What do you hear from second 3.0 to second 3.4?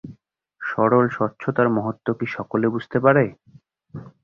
পারে?